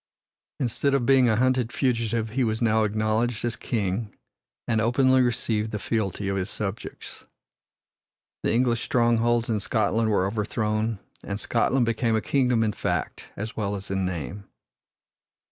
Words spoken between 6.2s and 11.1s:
of his subjects. The English strongholds in Scotland were overthrown,